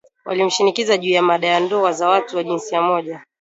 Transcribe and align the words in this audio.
Walimshinikiza 0.25 0.97
juu 0.97 1.09
ya 1.11 1.21
mada 1.21 1.47
ya 1.47 1.59
ndoa 1.59 1.91
za 1.93 2.09
watu 2.09 2.37
wa 2.37 2.43
jinsia 2.43 2.81
moja 2.81 3.25